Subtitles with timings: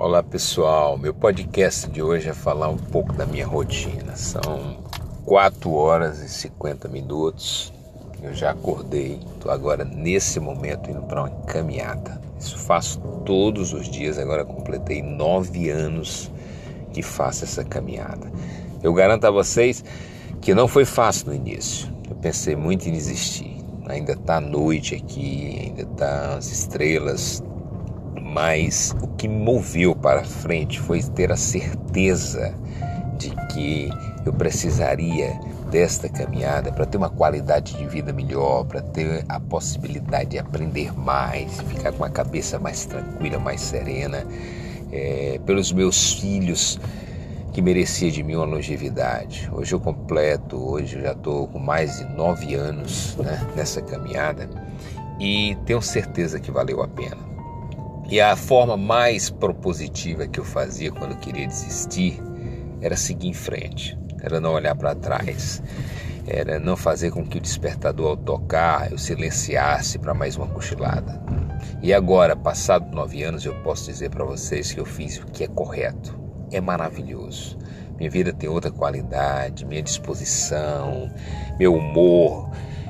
[0.00, 4.14] Olá pessoal, meu podcast de hoje é falar um pouco da minha rotina.
[4.14, 4.76] São
[5.24, 7.72] 4 horas e 50 minutos.
[8.22, 12.20] Eu já acordei, estou agora nesse momento indo para uma caminhada.
[12.38, 16.30] Isso faço todos os dias, agora completei 9 anos
[16.92, 18.30] que faço essa caminhada.
[18.80, 19.82] Eu garanto a vocês
[20.40, 21.88] que não foi fácil no início.
[22.08, 23.56] Eu pensei muito em desistir.
[23.88, 27.42] Ainda está noite aqui, ainda tá as estrelas
[28.20, 32.54] mas o que me moveu para frente foi ter a certeza
[33.16, 33.90] de que
[34.24, 35.38] eu precisaria
[35.70, 40.92] desta caminhada para ter uma qualidade de vida melhor, para ter a possibilidade de aprender
[40.98, 44.24] mais, ficar com a cabeça mais tranquila, mais serena,
[44.90, 46.80] é, pelos meus filhos
[47.52, 49.48] que merecia de mim uma longevidade.
[49.52, 54.48] Hoje eu completo, hoje eu já estou com mais de nove anos né, nessa caminhada
[55.18, 57.16] e tenho certeza que valeu a pena.
[58.10, 62.18] E a forma mais propositiva que eu fazia quando eu queria desistir
[62.80, 65.62] era seguir em frente, era não olhar para trás,
[66.26, 71.20] era não fazer com que o despertador ao tocar eu silenciasse para mais uma cochilada.
[71.82, 75.44] E agora, passado nove anos, eu posso dizer para vocês que eu fiz o que
[75.44, 76.18] é correto,
[76.50, 77.58] é maravilhoso.
[77.98, 81.10] Minha vida tem outra qualidade, minha disposição,
[81.58, 82.48] meu humor,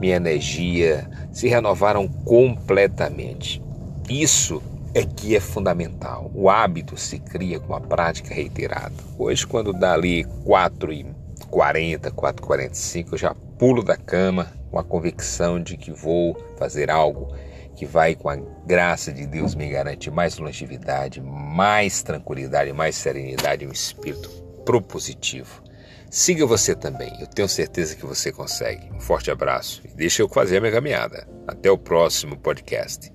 [0.00, 3.60] minha energia se renovaram completamente.
[4.08, 4.62] Isso
[4.94, 6.30] é que é fundamental.
[6.34, 8.94] O hábito se cria com a prática reiterada.
[9.18, 15.76] Hoje, quando dá ali 4h40, 4h45, eu já pulo da cama com a convicção de
[15.76, 17.34] que vou fazer algo
[17.76, 23.66] que vai, com a graça de Deus, me garantir mais longevidade, mais tranquilidade, mais serenidade,
[23.66, 24.28] um espírito
[24.64, 25.62] propositivo.
[26.10, 28.90] Siga você também, eu tenho certeza que você consegue.
[28.92, 31.26] Um forte abraço e deixa eu fazer a minha caminhada.
[31.46, 33.12] Até o próximo podcast.